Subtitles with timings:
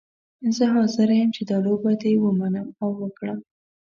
[0.55, 3.39] زه حاضره یم چې دا لوبه دې ومنم او وکړم.